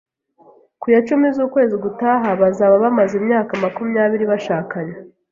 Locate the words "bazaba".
2.41-2.75